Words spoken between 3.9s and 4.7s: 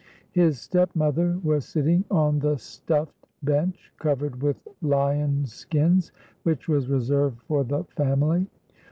cov ered with